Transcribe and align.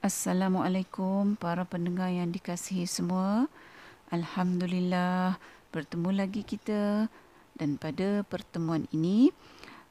Assalamualaikum 0.00 1.36
para 1.36 1.68
pendengar 1.68 2.08
yang 2.08 2.32
dikasihi 2.32 2.88
semua. 2.88 3.52
Alhamdulillah 4.08 5.36
bertemu 5.76 6.24
lagi 6.24 6.40
kita 6.40 7.12
dan 7.60 7.76
pada 7.76 8.24
pertemuan 8.24 8.88
ini 8.96 9.28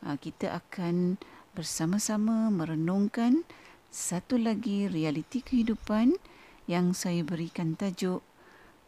ah, 0.02 0.18
kita 0.18 0.58
akan 0.66 1.22
bersama-sama 1.54 2.50
merenungkan 2.50 3.46
satu 3.94 4.42
lagi 4.42 4.90
realiti 4.90 5.45
kehidupan 5.45 6.18
yang 6.66 6.98
saya 6.98 7.21
berikan 7.21 7.78
tajuk 7.78 8.26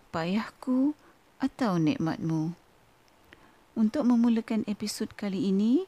Payahku 0.09 0.97
atau 1.38 1.77
Nikmatmu. 1.77 2.57
Untuk 3.77 4.09
memulakan 4.09 4.65
episod 4.65 5.13
kali 5.13 5.53
ini, 5.53 5.85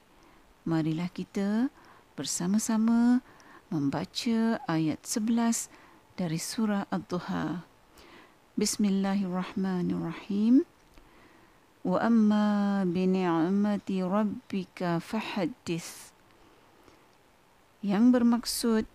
marilah 0.61 1.09
kita 1.09 1.73
bersama-sama 2.13 3.25
membaca 3.73 4.61
ayat 4.69 5.01
11 5.01 5.65
dari 6.14 6.37
surah 6.37 6.86
Ad-Duha. 6.93 7.65
Bismillahirrahmanirrahim. 8.54 10.61
Wa 11.81 12.05
amma 12.05 12.86
bi 12.86 13.09
ni'mati 13.09 14.05
rabbika 14.05 15.01
fahaddits. 15.01 16.14
Yang 17.81 18.14
bermaksud 18.14 18.86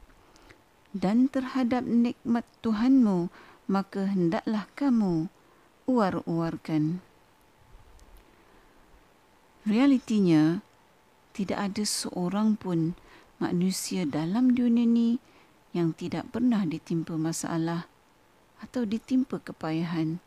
dan 0.95 1.27
terhadap 1.27 1.83
nikmat 1.83 2.47
Tuhanmu 2.63 3.35
maka 3.67 4.07
hendaklah 4.07 4.71
kamu 4.79 5.27
uar-uarkan. 5.91 7.03
Realitinya 9.67 10.63
tidak 11.35 11.67
ada 11.67 11.83
seorang 11.83 12.55
pun 12.55 12.95
manusia 13.39 14.03
dalam 14.03 14.55
dunia 14.55 14.83
ini 14.83 15.23
yang 15.71 15.95
tidak 15.95 16.31
pernah 16.35 16.67
ditimpa 16.67 17.15
masalah 17.15 17.87
atau 18.59 18.83
ditimpa 18.83 19.39
kepayahan. 19.39 20.19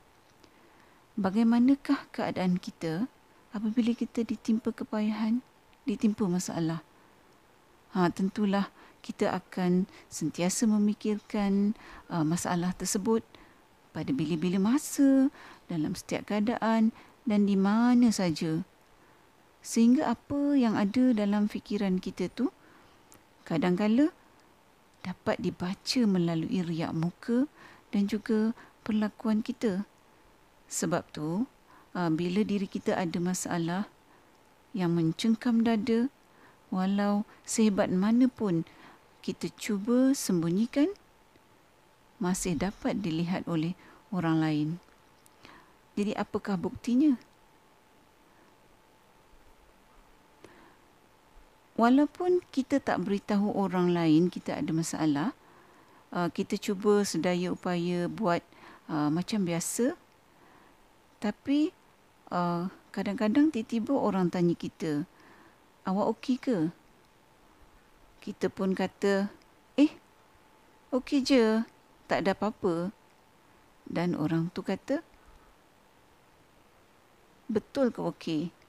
Bagaimanakah 1.19 2.07
keadaan 2.15 2.55
kita 2.55 3.11
apabila 3.51 3.91
kita 3.91 4.23
ditimpa 4.23 4.71
kepayahan, 4.71 5.43
ditimpa 5.83 6.23
masalah? 6.31 6.79
Ha, 7.91 8.07
tentulah 8.15 8.71
kita 9.03 9.35
akan 9.35 9.91
sentiasa 10.07 10.63
memikirkan 10.69 11.75
uh, 12.07 12.23
masalah 12.23 12.71
tersebut 12.77 13.25
pada 13.91 14.15
bila-bila 14.15 14.55
masa, 14.55 15.27
dalam 15.67 15.91
setiap 15.99 16.31
keadaan 16.31 16.95
dan 17.27 17.43
di 17.43 17.59
mana 17.59 18.07
saja. 18.15 18.63
Sehingga 19.59 20.15
apa 20.15 20.55
yang 20.55 20.79
ada 20.79 21.11
dalam 21.11 21.51
fikiran 21.51 21.99
kita 21.99 22.31
tu 22.31 22.55
kadangkala 23.47 24.13
dapat 25.01 25.41
dibaca 25.41 26.01
melalui 26.05 26.61
riak 26.61 26.93
muka 26.93 27.49
dan 27.89 28.05
juga 28.05 28.53
perlakuan 28.85 29.41
kita. 29.41 29.85
Sebab 30.71 31.03
tu, 31.11 31.49
ah, 31.97 32.09
bila 32.09 32.45
diri 32.45 32.69
kita 32.69 32.95
ada 32.95 33.17
masalah 33.17 33.83
yang 34.71 34.95
mencengkam 34.95 35.65
dada, 35.65 36.07
walau 36.71 37.27
sehebat 37.43 37.91
mana 37.91 38.31
pun 38.31 38.63
kita 39.21 39.51
cuba 39.59 40.15
sembunyikan, 40.15 40.89
masih 42.21 42.55
dapat 42.55 43.01
dilihat 43.01 43.45
oleh 43.49 43.73
orang 44.13 44.37
lain. 44.39 44.69
Jadi 45.97 46.15
apakah 46.15 46.55
buktinya? 46.55 47.19
Walaupun 51.81 52.45
kita 52.53 52.77
tak 52.77 53.01
beritahu 53.01 53.49
orang 53.57 53.89
lain 53.89 54.29
kita 54.29 54.61
ada 54.61 54.69
masalah, 54.69 55.29
uh, 56.13 56.29
kita 56.29 56.61
cuba 56.61 57.01
sedaya 57.01 57.49
upaya 57.49 58.05
buat 58.05 58.45
uh, 58.85 59.09
macam 59.09 59.41
biasa, 59.41 59.97
tapi 61.17 61.73
uh, 62.29 62.69
kadang-kadang 62.93 63.49
tiba-tiba 63.49 63.97
orang 63.97 64.29
tanya 64.29 64.53
kita, 64.53 65.09
awak 65.89 66.13
okey 66.13 66.37
ke? 66.37 66.69
Kita 68.21 68.53
pun 68.53 68.77
kata, 68.77 69.33
eh, 69.81 69.89
okey 70.93 71.25
je, 71.25 71.65
tak 72.05 72.21
ada 72.21 72.37
apa-apa. 72.37 72.93
Dan 73.89 74.13
orang 74.13 74.53
tu 74.53 74.61
kata, 74.61 75.01
betul 77.49 77.89
ke 77.89 78.01
okey? 78.05 78.60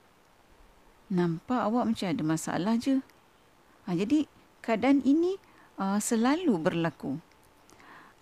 Nampak 1.12 1.60
awak 1.68 1.92
macam 1.92 2.08
ada 2.08 2.24
masalah 2.24 2.74
je. 2.80 3.04
Ha, 3.84 3.92
jadi 3.92 4.24
keadaan 4.64 5.04
ini 5.04 5.36
uh, 5.76 6.00
selalu 6.00 6.56
berlaku. 6.56 7.20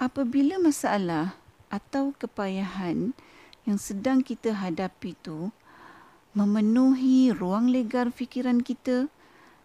Apabila 0.02 0.58
masalah 0.58 1.38
atau 1.70 2.10
kepayahan 2.18 3.14
yang 3.62 3.78
sedang 3.78 4.26
kita 4.26 4.50
hadapi 4.50 5.14
itu 5.14 5.54
memenuhi 6.34 7.30
ruang 7.30 7.70
legar 7.70 8.10
fikiran 8.10 8.58
kita 8.58 9.06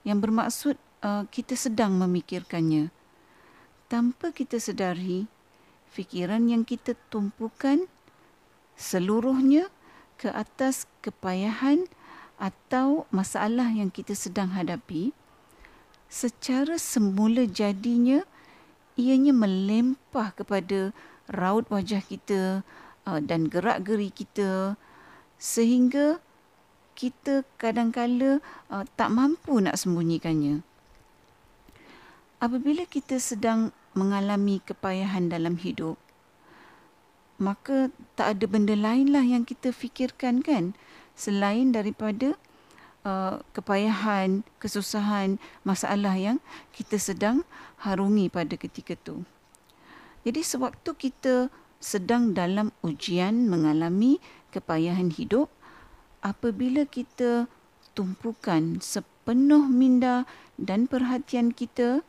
yang 0.06 0.22
bermaksud 0.22 0.78
uh, 1.02 1.26
kita 1.34 1.58
sedang 1.58 1.98
memikirkannya. 1.98 2.94
Tanpa 3.90 4.30
kita 4.34 4.62
sedari, 4.62 5.26
fikiran 5.90 6.46
yang 6.46 6.62
kita 6.62 6.94
tumpukan 7.10 7.90
seluruhnya 8.76 9.72
ke 10.20 10.28
atas 10.30 10.86
kepayahan 11.00 11.88
atau 12.36 13.08
masalah 13.12 13.72
yang 13.72 13.88
kita 13.88 14.12
sedang 14.12 14.52
hadapi 14.52 15.16
secara 16.12 16.76
semula 16.76 17.48
jadinya 17.48 18.24
ianya 18.96 19.36
melempah 19.36 20.32
kepada 20.36 20.96
raut 21.28 21.68
wajah 21.68 22.04
kita 22.04 22.64
uh, 23.08 23.20
dan 23.20 23.48
gerak-geri 23.52 24.12
kita 24.12 24.80
sehingga 25.36 26.24
kita 26.96 27.44
kadang-kala 27.60 28.40
uh, 28.72 28.88
tak 28.96 29.12
mampu 29.12 29.60
nak 29.60 29.76
sembunyikannya. 29.76 30.64
Apabila 32.40 32.88
kita 32.88 33.20
sedang 33.20 33.76
mengalami 33.96 34.64
kepayahan 34.64 35.28
dalam 35.28 35.60
hidup, 35.60 36.00
maka 37.36 37.92
tak 38.16 38.40
ada 38.40 38.46
benda 38.48 38.76
lainlah 38.80 39.24
yang 39.24 39.44
kita 39.44 39.76
fikirkan 39.76 40.40
kan 40.40 40.72
selain 41.16 41.72
daripada 41.72 42.36
uh, 43.08 43.40
kepayahan, 43.56 44.44
kesusahan, 44.60 45.40
masalah 45.64 46.14
yang 46.20 46.38
kita 46.76 47.00
sedang 47.00 47.48
harungi 47.82 48.28
pada 48.28 48.54
ketika 48.60 48.94
itu. 48.94 49.24
Jadi 50.26 50.42
sewaktu 50.42 50.90
kita 50.98 51.54
sedang 51.78 52.34
dalam 52.34 52.74
ujian 52.82 53.46
mengalami 53.46 54.18
kepayahan 54.50 55.14
hidup, 55.14 55.48
apabila 56.26 56.90
kita 56.90 57.46
tumpukan 57.94 58.82
sepenuh 58.82 59.70
minda 59.70 60.26
dan 60.58 60.90
perhatian 60.90 61.54
kita 61.54 62.02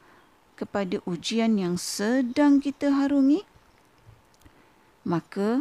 kepada 0.56 1.04
ujian 1.04 1.60
yang 1.60 1.76
sedang 1.76 2.58
kita 2.64 2.88
harungi, 2.88 3.44
maka 5.04 5.60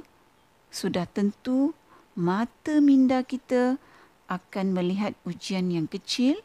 sudah 0.72 1.04
tentu 1.12 1.76
mata 2.16 2.80
minda 2.80 3.28
kita 3.28 3.76
akan 4.32 4.72
melihat 4.72 5.14
ujian 5.28 5.68
yang 5.68 5.86
kecil 5.86 6.40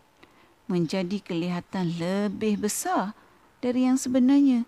menjadi 0.66 1.22
kelihatan 1.22 1.94
lebih 1.94 2.66
besar 2.66 3.14
dari 3.62 3.86
yang 3.86 3.94
sebenarnya. 3.94 4.66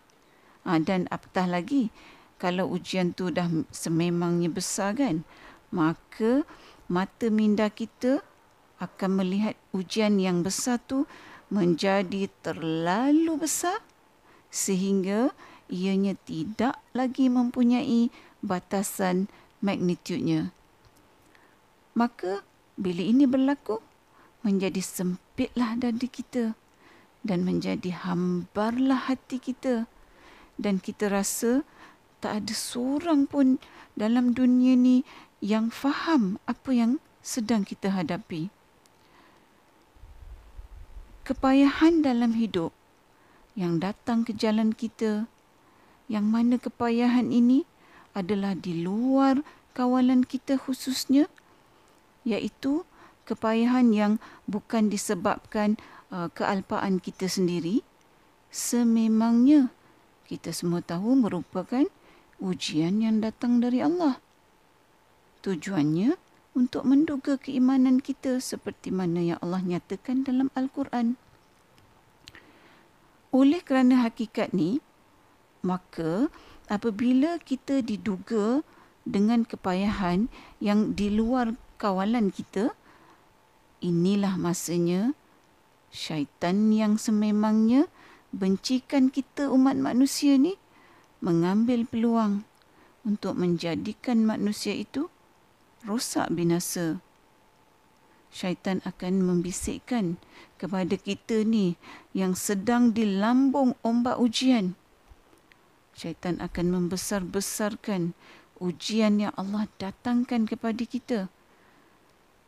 Ha, 0.62 0.78
dan 0.78 1.10
apatah 1.10 1.50
lagi, 1.50 1.90
kalau 2.38 2.70
ujian 2.70 3.10
tu 3.10 3.34
dah 3.34 3.50
sememangnya 3.74 4.46
besar 4.46 4.94
kan, 4.94 5.26
maka 5.74 6.46
mata 6.86 7.26
minda 7.34 7.66
kita 7.66 8.22
akan 8.78 9.10
melihat 9.18 9.58
ujian 9.74 10.22
yang 10.22 10.46
besar 10.46 10.78
tu 10.86 11.06
menjadi 11.50 12.30
terlalu 12.46 13.42
besar 13.42 13.82
sehingga 14.54 15.34
ianya 15.66 16.14
tidak 16.26 16.78
lagi 16.94 17.26
mempunyai 17.26 18.10
batasan 18.42 19.30
magnitudenya 19.62 20.50
maka 21.92 22.44
bila 22.80 23.04
ini 23.04 23.28
berlaku 23.28 23.78
menjadi 24.42 24.82
sempitlah 24.82 25.78
dada 25.78 26.06
kita 26.08 26.56
dan 27.22 27.46
menjadi 27.46 27.94
hambarlah 27.94 29.06
hati 29.06 29.38
kita. 29.38 29.86
Dan 30.58 30.78
kita 30.78 31.08
rasa 31.08 31.64
tak 32.20 32.44
ada 32.44 32.54
seorang 32.54 33.26
pun 33.26 33.58
dalam 33.96 34.36
dunia 34.36 34.76
ni 34.76 35.02
yang 35.42 35.72
faham 35.72 36.38
apa 36.44 36.70
yang 36.70 36.92
sedang 37.22 37.62
kita 37.66 37.90
hadapi. 37.90 38.50
Kepayahan 41.22 42.02
dalam 42.02 42.34
hidup 42.34 42.74
yang 43.54 43.78
datang 43.78 44.26
ke 44.26 44.34
jalan 44.34 44.74
kita 44.74 45.30
yang 46.10 46.26
mana 46.28 46.58
kepayahan 46.58 47.30
ini 47.30 47.62
adalah 48.12 48.58
di 48.58 48.82
luar 48.82 49.40
kawalan 49.72 50.26
kita 50.26 50.58
khususnya 50.58 51.30
iaitu 52.22 52.86
kepayahan 53.26 53.94
yang 53.94 54.12
bukan 54.50 54.90
disebabkan 54.90 55.78
uh, 56.10 56.28
kealpaan 56.34 56.98
kita 56.98 57.30
sendiri 57.30 57.82
sememangnya 58.52 59.72
kita 60.32 60.48
semua 60.48 60.80
tahu 60.80 61.12
merupakan 61.12 61.84
ujian 62.40 63.04
yang 63.04 63.20
datang 63.20 63.60
dari 63.60 63.84
Allah. 63.84 64.16
Tujuannya 65.44 66.16
untuk 66.56 66.88
menduga 66.88 67.36
keimanan 67.36 68.00
kita 68.00 68.40
seperti 68.40 68.88
mana 68.88 69.20
yang 69.20 69.38
Allah 69.44 69.60
nyatakan 69.60 70.24
dalam 70.24 70.48
Al-Quran. 70.56 71.20
Oleh 73.32 73.60
kerana 73.60 74.08
hakikat 74.08 74.56
ni, 74.56 74.80
maka 75.60 76.32
apabila 76.68 77.36
kita 77.40 77.84
diduga 77.84 78.64
dengan 79.04 79.44
kepayahan 79.44 80.32
yang 80.60 80.96
di 80.96 81.12
luar 81.12 81.56
kawalan 81.82 82.30
kita, 82.30 82.70
inilah 83.82 84.38
masanya 84.38 85.18
syaitan 85.90 86.70
yang 86.70 86.94
sememangnya 86.94 87.90
bencikan 88.30 89.10
kita 89.10 89.50
umat 89.50 89.74
manusia 89.74 90.38
ni 90.38 90.54
mengambil 91.18 91.82
peluang 91.82 92.46
untuk 93.02 93.34
menjadikan 93.34 94.22
manusia 94.22 94.78
itu 94.78 95.10
rosak 95.82 96.30
binasa. 96.30 97.02
Syaitan 98.32 98.80
akan 98.88 99.26
membisikkan 99.26 100.16
kepada 100.56 100.96
kita 100.96 101.42
ni 101.42 101.76
yang 102.16 102.32
sedang 102.38 102.94
di 102.94 103.04
lambung 103.04 103.76
ombak 103.82 104.16
ujian. 104.16 104.78
Syaitan 105.92 106.40
akan 106.40 106.72
membesar-besarkan 106.72 108.16
ujian 108.56 109.20
yang 109.20 109.34
Allah 109.36 109.68
datangkan 109.76 110.48
kepada 110.48 110.82
kita. 110.88 111.28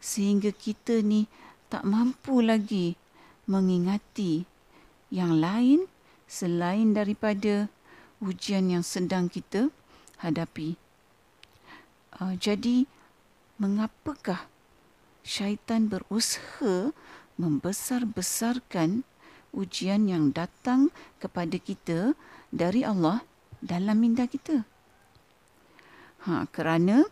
Sehingga 0.05 0.53
kita 0.53 1.01
ni 1.01 1.25
tak 1.73 1.89
mampu 1.89 2.45
lagi 2.45 3.01
mengingati 3.49 4.45
yang 5.09 5.41
lain 5.41 5.89
selain 6.29 6.93
daripada 6.93 7.73
ujian 8.21 8.69
yang 8.69 8.85
sedang 8.85 9.33
kita 9.33 9.73
hadapi. 10.21 10.77
Uh, 12.21 12.37
jadi, 12.37 12.85
mengapakah 13.57 14.45
syaitan 15.25 15.89
berusaha 15.89 16.93
membesar-besarkan 17.41 19.03
ujian 19.55 20.11
yang 20.11 20.35
datang 20.35 20.91
kepada 21.23 21.57
kita 21.59 22.13
dari 22.51 22.83
Allah 22.83 23.23
dalam 23.63 23.99
minda 23.99 24.27
kita. 24.27 24.67
Ha, 26.27 26.47
kerana 26.51 27.07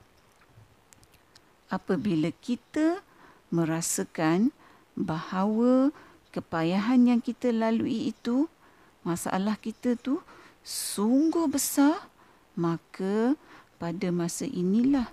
apabila 1.73 2.29
kita 2.45 3.01
merasakan 3.49 4.53
bahawa 4.93 5.89
kepayahan 6.29 7.09
yang 7.09 7.21
kita 7.25 7.49
lalui 7.49 8.13
itu, 8.13 8.53
masalah 9.01 9.57
kita 9.57 9.97
tu 9.97 10.21
sungguh 10.61 11.49
besar, 11.49 12.13
maka 12.53 13.41
pada 13.81 14.13
masa 14.13 14.45
inilah 14.45 15.09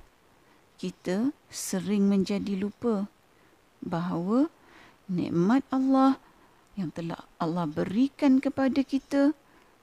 kita 0.76 1.32
sering 1.48 2.12
menjadi 2.12 2.60
lupa 2.60 3.08
bahawa 3.80 4.52
nikmat 5.08 5.64
Allah 5.72 6.20
yang 6.76 6.92
telah 6.92 7.24
Allah 7.40 7.68
berikan 7.68 8.40
kepada 8.40 8.84
kita 8.84 9.36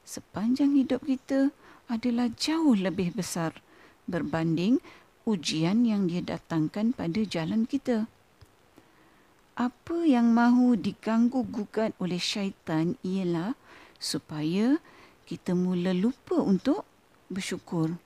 sepanjang 0.06 0.76
hidup 0.78 1.04
kita 1.04 1.52
adalah 1.90 2.30
jauh 2.32 2.72
lebih 2.72 3.12
besar 3.12 3.60
berbanding 4.06 4.78
ujian 5.26 5.82
yang 5.82 6.06
dia 6.06 6.22
datangkan 6.22 6.94
pada 6.94 7.20
jalan 7.26 7.66
kita. 7.66 8.06
Apa 9.58 10.06
yang 10.06 10.30
mahu 10.30 10.78
diganggu 10.78 11.42
gugat 11.42 11.90
oleh 11.98 12.22
syaitan 12.22 12.94
ialah 13.02 13.58
supaya 13.98 14.78
kita 15.26 15.58
mula 15.58 15.90
lupa 15.90 16.38
untuk 16.38 16.86
bersyukur 17.26 17.98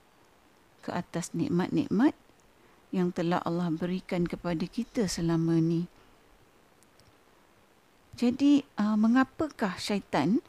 ke 0.81 0.89
atas 0.89 1.37
nikmat-nikmat 1.37 2.17
yang 2.89 3.13
telah 3.13 3.37
Allah 3.45 3.69
berikan 3.69 4.25
kepada 4.25 4.65
kita 4.65 5.05
selama 5.05 5.61
ini. 5.61 5.85
Jadi, 8.17 8.65
uh, 8.81 8.97
mengapakah 8.97 9.77
syaitan 9.77 10.41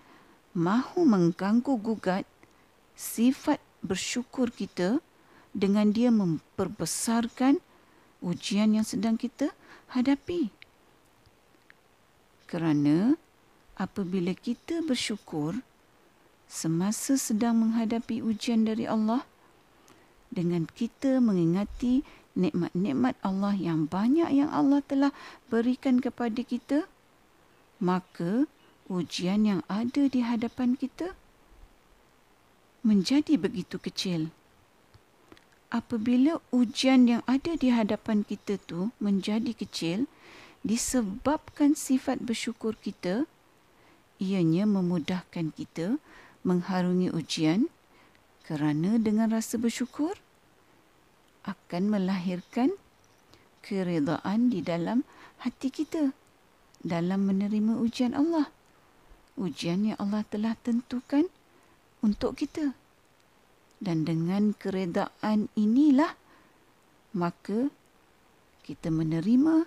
mahu 0.56 1.04
mengganggu 1.04 1.76
gugat 1.78 2.24
sifat 2.96 3.60
bersyukur 3.84 4.48
kita 4.48 5.04
dengan 5.52 5.92
dia 5.92 6.08
memperbesarkan 6.08 7.60
ujian 8.24 8.76
yang 8.76 8.84
sedang 8.84 9.20
kita 9.20 9.52
hadapi. 9.92 10.48
Kerana 12.48 13.16
apabila 13.76 14.32
kita 14.36 14.84
bersyukur 14.84 15.60
semasa 16.48 17.16
sedang 17.16 17.56
menghadapi 17.64 18.20
ujian 18.20 18.68
dari 18.68 18.84
Allah 18.84 19.24
dengan 20.28 20.68
kita 20.68 21.20
mengingati 21.20 22.04
nikmat-nikmat 22.32 23.16
Allah 23.20 23.52
yang 23.56 23.88
banyak 23.88 24.28
yang 24.32 24.48
Allah 24.48 24.80
telah 24.84 25.12
berikan 25.52 26.00
kepada 26.00 26.40
kita 26.40 26.88
maka 27.82 28.48
ujian 28.86 29.42
yang 29.42 29.60
ada 29.66 30.06
di 30.06 30.20
hadapan 30.22 30.78
kita 30.78 31.16
menjadi 32.86 33.34
begitu 33.34 33.80
kecil. 33.82 34.30
Apabila 35.72 36.36
ujian 36.52 37.08
yang 37.08 37.24
ada 37.24 37.56
di 37.56 37.72
hadapan 37.72 38.28
kita 38.28 38.60
tu 38.68 38.92
menjadi 39.00 39.56
kecil 39.56 40.04
disebabkan 40.60 41.72
sifat 41.72 42.20
bersyukur 42.20 42.76
kita, 42.76 43.24
ianya 44.20 44.68
memudahkan 44.68 45.56
kita 45.56 45.96
mengharungi 46.44 47.08
ujian 47.08 47.72
kerana 48.44 49.00
dengan 49.00 49.32
rasa 49.32 49.56
bersyukur 49.56 50.12
akan 51.48 51.88
melahirkan 51.88 52.76
keredaan 53.64 54.52
di 54.52 54.60
dalam 54.60 55.08
hati 55.40 55.72
kita 55.72 56.12
dalam 56.84 57.24
menerima 57.24 57.80
ujian 57.80 58.12
Allah. 58.12 58.52
Ujian 59.40 59.88
yang 59.88 59.96
Allah 59.96 60.20
telah 60.28 60.52
tentukan 60.60 61.32
untuk 62.04 62.36
kita. 62.36 62.76
Dan 63.82 64.06
dengan 64.06 64.54
keredaan 64.54 65.50
inilah 65.58 66.14
maka 67.18 67.66
kita 68.62 68.94
menerima 68.94 69.66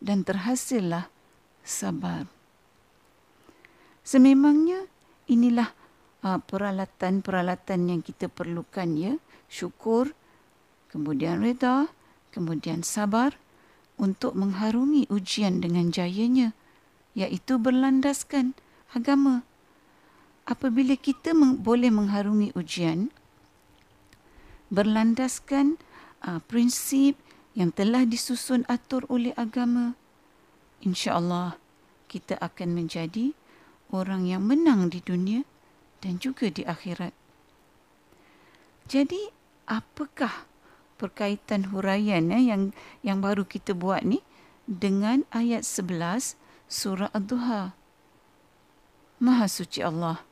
dan 0.00 0.24
terhasillah 0.24 1.12
sabar. 1.60 2.24
Sememangnya 4.00 4.88
inilah 5.28 5.72
uh, 6.24 6.40
peralatan-peralatan 6.40 7.92
yang 7.92 8.00
kita 8.00 8.32
perlukan 8.32 8.96
ya. 8.96 9.14
Syukur, 9.48 10.16
kemudian 10.88 11.44
reda, 11.44 11.92
kemudian 12.32 12.80
sabar 12.80 13.36
untuk 14.00 14.34
mengharungi 14.34 15.06
ujian 15.12 15.60
dengan 15.60 15.92
jayanya 15.92 16.56
iaitu 17.14 17.60
berlandaskan 17.60 18.58
agama. 18.90 19.46
Apabila 20.44 20.98
kita 20.98 21.32
meng- 21.32 21.62
boleh 21.62 21.88
mengharungi 21.88 22.52
ujian 22.58 23.08
berlandaskan 24.74 25.78
uh, 26.26 26.42
prinsip 26.50 27.14
yang 27.54 27.70
telah 27.70 28.02
disusun 28.02 28.66
atur 28.66 29.06
oleh 29.06 29.30
agama, 29.38 29.94
insya-Allah 30.82 31.54
kita 32.10 32.34
akan 32.42 32.74
menjadi 32.74 33.30
orang 33.94 34.26
yang 34.26 34.42
menang 34.42 34.90
di 34.90 34.98
dunia 34.98 35.46
dan 36.02 36.18
juga 36.18 36.50
di 36.50 36.66
akhirat. 36.66 37.14
Jadi, 38.90 39.30
apakah 39.70 40.50
perkaitan 40.98 41.70
huraian 41.72 42.30
eh, 42.30 42.50
yang 42.52 42.62
yang 43.02 43.18
baru 43.18 43.42
kita 43.46 43.72
buat 43.74 44.06
ni 44.06 44.20
dengan 44.64 45.26
ayat 45.34 45.66
11 45.66 46.38
surah 46.70 47.10
Ad-Duha. 47.12 47.76
Maha 49.20 49.46
suci 49.46 49.84
Allah 49.84 50.24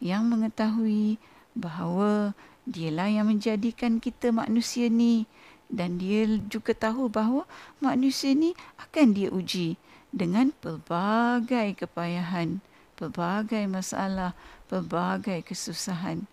yang 0.00 0.28
mengetahui 0.28 1.20
bahawa 1.52 2.32
dialah 2.70 3.10
yang 3.10 3.26
menjadikan 3.26 3.98
kita 3.98 4.30
manusia 4.30 4.86
ni 4.86 5.26
dan 5.66 5.98
dia 5.98 6.26
juga 6.46 6.70
tahu 6.74 7.10
bahawa 7.10 7.46
manusia 7.82 8.30
ni 8.34 8.54
akan 8.78 9.14
dia 9.14 9.28
uji 9.30 9.74
dengan 10.10 10.50
pelbagai 10.58 11.78
kepayahan, 11.78 12.62
pelbagai 12.98 13.66
masalah, 13.70 14.34
pelbagai 14.66 15.46
kesusahan. 15.46 16.26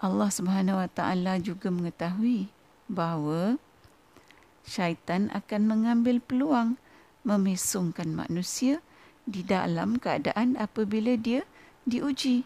Allah 0.00 0.28
Subhanahu 0.28 0.80
Wa 0.84 0.88
Taala 0.92 1.40
juga 1.40 1.72
mengetahui 1.72 2.52
bahawa 2.88 3.56
syaitan 4.64 5.28
akan 5.32 5.62
mengambil 5.68 6.20
peluang 6.20 6.76
memesongkan 7.24 8.12
manusia 8.12 8.84
di 9.24 9.40
dalam 9.40 9.96
keadaan 9.96 10.56
apabila 10.60 11.16
dia 11.16 11.48
diuji. 11.88 12.44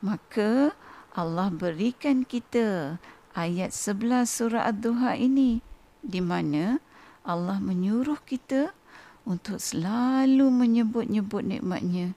Maka 0.00 0.72
Allah 1.16 1.48
berikan 1.48 2.28
kita 2.28 3.00
ayat 3.32 3.72
11 3.72 4.28
surah 4.28 4.68
Ad-Duha 4.68 5.16
ini 5.16 5.64
di 6.04 6.20
mana 6.20 6.76
Allah 7.24 7.56
menyuruh 7.56 8.20
kita 8.20 8.76
untuk 9.24 9.56
selalu 9.56 10.52
menyebut-nyebut 10.52 11.40
nikmatnya 11.40 12.12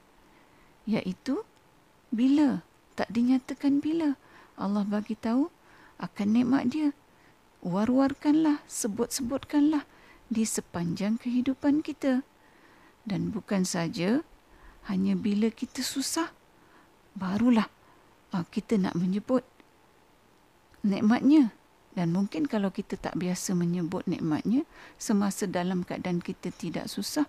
iaitu 0.84 1.48
Bila? 2.10 2.66
Tak 2.98 3.08
dinyatakan 3.14 3.78
bila. 3.78 4.18
Allah 4.58 4.82
bagi 4.82 5.14
tahu 5.14 5.48
akan 6.02 6.28
nikmat 6.34 6.74
dia. 6.74 6.90
War-warkanlah, 7.62 8.66
sebut-sebutkanlah 8.66 9.86
di 10.26 10.42
sepanjang 10.42 11.16
kehidupan 11.22 11.86
kita. 11.86 12.26
Dan 13.06 13.30
bukan 13.30 13.62
saja 13.62 14.26
hanya 14.90 15.14
bila 15.14 15.48
kita 15.54 15.86
susah, 15.86 16.34
barulah 17.14 17.70
kita 18.30 18.78
nak 18.78 18.94
menyebut 18.94 19.42
nikmatnya. 20.86 21.50
Dan 21.90 22.14
mungkin 22.14 22.46
kalau 22.46 22.70
kita 22.70 22.94
tak 22.94 23.18
biasa 23.18 23.52
menyebut 23.58 24.06
nikmatnya, 24.06 24.62
semasa 24.94 25.50
dalam 25.50 25.82
keadaan 25.82 26.22
kita 26.22 26.54
tidak 26.54 26.86
susah, 26.86 27.26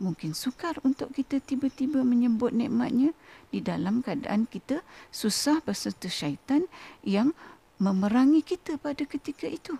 mungkin 0.00 0.34
sukar 0.34 0.80
untuk 0.82 1.14
kita 1.14 1.38
tiba-tiba 1.38 2.02
menyebut 2.02 2.50
nikmatnya 2.50 3.14
di 3.54 3.62
dalam 3.62 4.02
keadaan 4.02 4.50
kita 4.50 4.82
susah 5.14 5.62
berserta 5.62 6.10
syaitan 6.10 6.66
yang 7.06 7.36
memerangi 7.78 8.42
kita 8.42 8.80
pada 8.80 9.06
ketika 9.06 9.46
itu. 9.46 9.78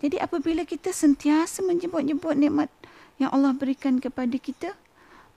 Jadi 0.00 0.16
apabila 0.16 0.64
kita 0.64 0.94
sentiasa 0.94 1.60
menyebut-nyebut 1.60 2.32
nikmat 2.32 2.72
yang 3.20 3.28
Allah 3.36 3.52
berikan 3.52 4.00
kepada 4.00 4.32
kita, 4.40 4.72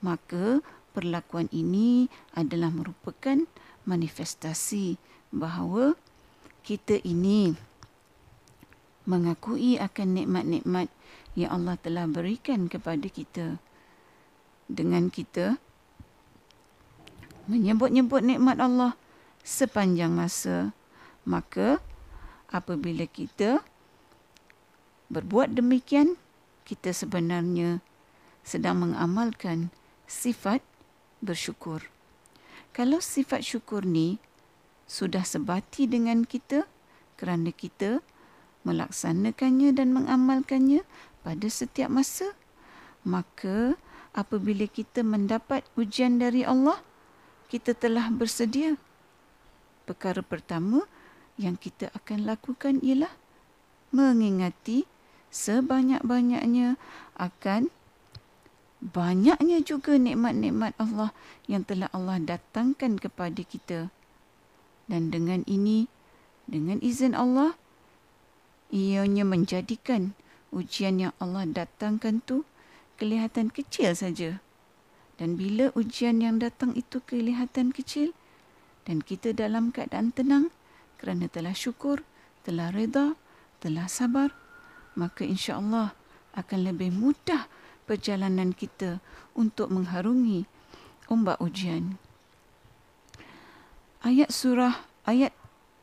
maka 0.00 0.64
perlakuan 0.94 1.50
ini 1.50 2.06
adalah 2.32 2.70
merupakan 2.70 3.42
manifestasi 3.84 4.96
bahawa 5.34 5.98
kita 6.64 7.02
ini 7.02 7.52
mengakui 9.04 9.76
akan 9.76 10.16
nikmat-nikmat 10.16 10.88
yang 11.36 11.52
Allah 11.52 11.76
telah 11.76 12.08
berikan 12.08 12.70
kepada 12.72 13.04
kita. 13.10 13.60
Dengan 14.64 15.12
kita 15.12 15.60
menyebut-nyebut 17.44 18.24
nikmat 18.24 18.56
Allah 18.56 18.96
sepanjang 19.44 20.16
masa, 20.16 20.72
maka 21.28 21.84
apabila 22.48 23.04
kita 23.04 23.60
berbuat 25.12 25.52
demikian, 25.52 26.16
kita 26.64 26.96
sebenarnya 26.96 27.84
sedang 28.40 28.88
mengamalkan 28.88 29.68
sifat 30.08 30.64
bersyukur. 31.24 31.88
Kalau 32.76 33.00
sifat 33.00 33.40
syukur 33.40 33.88
ni 33.88 34.20
sudah 34.84 35.24
sebati 35.24 35.88
dengan 35.88 36.28
kita 36.28 36.68
kerana 37.16 37.48
kita 37.50 38.04
melaksanakannya 38.68 39.72
dan 39.72 39.96
mengamalkannya 39.96 40.84
pada 41.24 41.48
setiap 41.48 41.88
masa, 41.88 42.36
maka 43.04 43.80
apabila 44.12 44.68
kita 44.68 45.00
mendapat 45.00 45.64
ujian 45.80 46.20
dari 46.20 46.44
Allah, 46.44 46.80
kita 47.48 47.72
telah 47.72 48.08
bersedia. 48.12 48.76
Perkara 49.84 50.24
pertama 50.24 50.84
yang 51.36 51.60
kita 51.60 51.92
akan 51.92 52.24
lakukan 52.24 52.80
ialah 52.80 53.12
mengingati 53.94 54.88
sebanyak-banyaknya 55.30 56.80
akan 57.18 57.68
banyaknya 58.84 59.64
juga 59.64 59.96
nikmat-nikmat 59.96 60.76
Allah 60.76 61.16
yang 61.48 61.64
telah 61.64 61.88
Allah 61.96 62.20
datangkan 62.20 63.00
kepada 63.00 63.40
kita. 63.40 63.88
Dan 64.84 65.08
dengan 65.08 65.40
ini, 65.48 65.88
dengan 66.44 66.76
izin 66.84 67.16
Allah, 67.16 67.56
ianya 68.68 69.24
menjadikan 69.24 70.12
ujian 70.52 71.00
yang 71.00 71.14
Allah 71.16 71.48
datangkan 71.48 72.20
tu 72.20 72.44
kelihatan 73.00 73.48
kecil 73.48 73.96
saja. 73.96 74.44
Dan 75.16 75.40
bila 75.40 75.72
ujian 75.72 76.20
yang 76.20 76.36
datang 76.42 76.76
itu 76.76 77.00
kelihatan 77.00 77.72
kecil 77.72 78.12
dan 78.84 79.00
kita 79.00 79.32
dalam 79.32 79.72
keadaan 79.72 80.12
tenang 80.12 80.52
kerana 81.00 81.30
telah 81.30 81.56
syukur, 81.56 82.04
telah 82.44 82.68
reda, 82.74 83.16
telah 83.62 83.88
sabar, 83.88 84.34
maka 84.98 85.24
insya 85.24 85.56
Allah 85.56 85.96
akan 86.34 86.66
lebih 86.66 86.90
mudah 86.92 87.46
perjalanan 87.84 88.56
kita 88.56 88.98
untuk 89.36 89.70
mengharungi 89.72 90.48
ombak 91.08 91.40
ujian. 91.40 92.00
Ayat 94.04 94.32
surah 94.32 94.84
ayat 95.08 95.32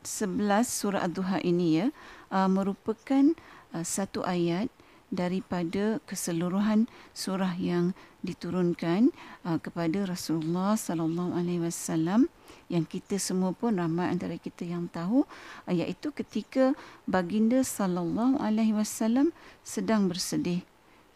11 0.02 0.66
surah 0.66 1.06
Ad-Duha 1.06 1.38
ini 1.46 1.78
ya 1.78 1.86
uh, 2.34 2.50
merupakan 2.50 3.34
uh, 3.74 3.86
satu 3.86 4.26
ayat 4.26 4.66
daripada 5.12 6.00
keseluruhan 6.08 6.88
surah 7.12 7.54
yang 7.60 7.92
diturunkan 8.24 9.12
uh, 9.44 9.60
kepada 9.60 10.08
Rasulullah 10.08 10.74
sallallahu 10.74 11.36
alaihi 11.36 11.62
wasallam 11.62 12.32
yang 12.72 12.88
kita 12.88 13.20
semua 13.20 13.52
pun 13.52 13.76
ramai 13.76 14.08
antara 14.08 14.40
kita 14.40 14.64
yang 14.64 14.88
tahu 14.88 15.28
uh, 15.68 15.72
iaitu 15.74 16.10
ketika 16.10 16.74
baginda 17.04 17.60
sallallahu 17.62 18.40
alaihi 18.40 18.74
wasallam 18.74 19.30
sedang 19.62 20.08
bersedih 20.08 20.64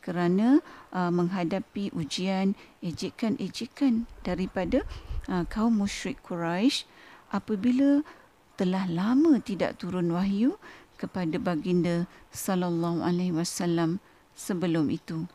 kerana 0.06 0.62
uh, 0.94 1.10
menghadapi 1.10 1.90
ujian 1.90 2.54
ejekan-ejekan 2.78 4.06
daripada 4.22 4.86
uh, 5.26 5.42
kaum 5.50 5.82
musyrik 5.82 6.22
Quraisy 6.22 6.86
apabila 7.34 8.06
telah 8.54 8.86
lama 8.86 9.42
tidak 9.42 9.82
turun 9.82 10.14
wahyu 10.14 10.62
kepada 10.94 11.42
baginda 11.42 12.06
sallallahu 12.30 13.02
alaihi 13.02 13.34
wasallam 13.34 13.98
sebelum 14.38 14.94
itu. 14.94 15.26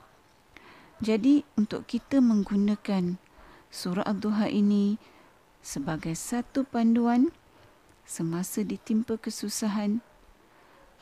Jadi 1.03 1.43
untuk 1.59 1.83
kita 1.91 2.23
menggunakan 2.23 3.19
surah 3.67 4.07
Ad-Duha 4.07 4.47
ini 4.47 4.95
sebagai 5.59 6.15
satu 6.15 6.63
panduan 6.63 7.29
semasa 8.07 8.63
ditimpa 8.63 9.19
kesusahan 9.19 9.99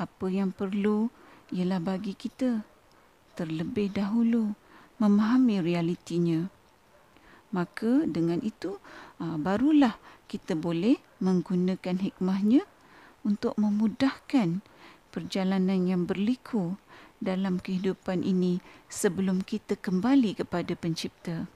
apa 0.01 0.27
yang 0.31 0.49
perlu 0.55 1.11
ialah 1.51 1.83
bagi 1.83 2.15
kita 2.15 2.63
terlebih 3.39 3.87
dahulu 3.95 4.51
memahami 4.99 5.63
realitinya. 5.63 6.51
Maka 7.55 8.03
dengan 8.03 8.43
itu 8.43 8.75
barulah 9.17 9.95
kita 10.27 10.59
boleh 10.59 10.99
menggunakan 11.23 12.03
hikmahnya 12.03 12.67
untuk 13.23 13.55
memudahkan 13.55 14.59
perjalanan 15.09 15.87
yang 15.87 16.03
berliku 16.03 16.75
dalam 17.19 17.59
kehidupan 17.59 18.27
ini 18.27 18.63
sebelum 18.91 19.43
kita 19.43 19.79
kembali 19.79 20.39
kepada 20.39 20.75
pencipta. 20.75 21.47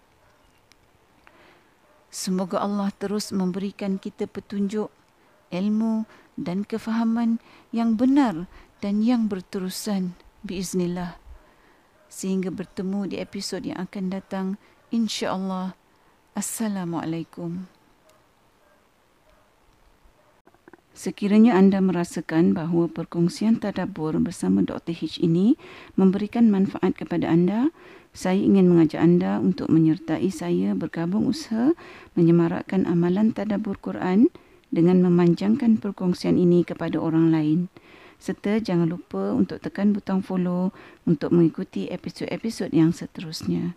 Semoga 2.14 2.62
Allah 2.62 2.92
terus 2.96 3.32
memberikan 3.34 3.96
kita 4.02 4.28
petunjuk, 4.28 4.92
ilmu 5.54 6.06
dan 6.36 6.66
kefahaman 6.68 7.38
yang 7.70 7.96
benar 7.96 8.50
dan 8.82 9.02
yang 9.06 9.32
berterusan 9.32 10.18
biiznillah. 10.46 11.23
Sehingga 12.14 12.54
bertemu 12.54 13.10
di 13.10 13.18
episod 13.18 13.66
yang 13.66 13.90
akan 13.90 14.14
datang 14.14 14.48
insya-Allah. 14.94 15.74
Assalamualaikum. 16.38 17.66
Sekiranya 20.94 21.58
anda 21.58 21.82
merasakan 21.82 22.54
bahawa 22.54 22.86
perkongsian 22.86 23.58
tadabbur 23.58 24.14
bersama 24.22 24.62
Dr. 24.62 24.94
H 24.94 25.18
ini 25.26 25.58
memberikan 25.98 26.54
manfaat 26.54 26.94
kepada 26.94 27.34
anda, 27.34 27.74
saya 28.14 28.38
ingin 28.38 28.70
mengajak 28.70 29.02
anda 29.02 29.42
untuk 29.42 29.74
menyertai 29.74 30.30
saya 30.30 30.78
bergabung 30.78 31.26
usaha 31.26 31.74
menyemarakkan 32.14 32.86
amalan 32.86 33.34
tadabbur 33.34 33.82
Quran 33.82 34.30
dengan 34.70 35.02
memanjangkan 35.02 35.82
perkongsian 35.82 36.38
ini 36.38 36.62
kepada 36.62 37.02
orang 37.02 37.34
lain. 37.34 37.60
Serta 38.24 38.56
jangan 38.56 38.88
lupa 38.88 39.36
untuk 39.36 39.60
tekan 39.60 39.92
butang 39.92 40.24
follow 40.24 40.72
untuk 41.04 41.36
mengikuti 41.36 41.92
episod-episod 41.92 42.72
yang 42.72 42.96
seterusnya. 42.96 43.76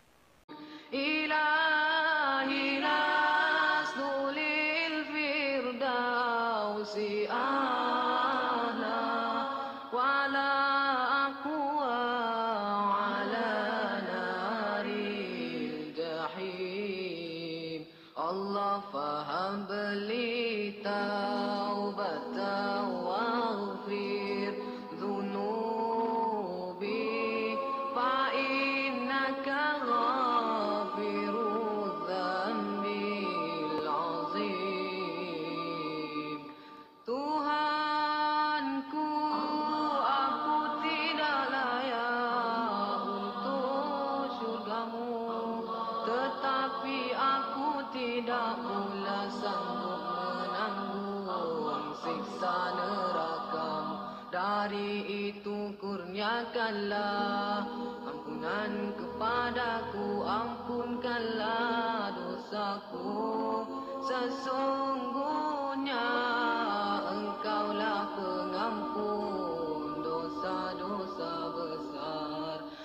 Tetapi 46.87 47.19
aku 47.19 47.83
tidak 47.91 48.63
pula 48.63 49.27
sanggup 49.43 50.07
menanggung 50.39 51.91
siksa 51.99 52.59
nerakamu 52.79 53.99
dari 54.31 55.03
itu 55.35 55.75
kurniakanlah 55.83 57.67
ampunan 58.07 58.95
kepadaku 58.95 60.23
ampunkanlah 60.31 62.15
dosaku. 62.15 63.67
Sesungguhnya 64.07 65.16